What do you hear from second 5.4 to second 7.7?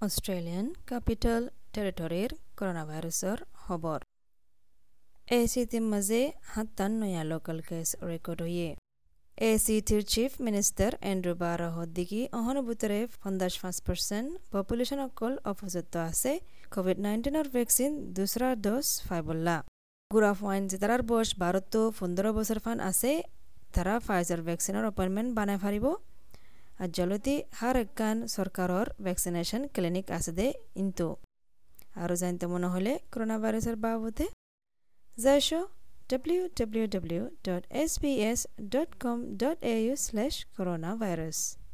চিটিৰ মাজে সাতটান নয়া লোকাল